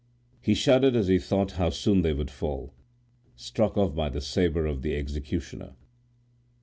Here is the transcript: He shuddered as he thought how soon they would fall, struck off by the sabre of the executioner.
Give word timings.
He 0.41 0.55
shuddered 0.55 0.95
as 0.95 1.09
he 1.09 1.19
thought 1.19 1.51
how 1.61 1.69
soon 1.69 2.01
they 2.01 2.11
would 2.11 2.31
fall, 2.31 2.73
struck 3.35 3.77
off 3.77 3.93
by 3.93 4.09
the 4.09 4.19
sabre 4.19 4.65
of 4.65 4.81
the 4.81 4.95
executioner. 4.95 5.75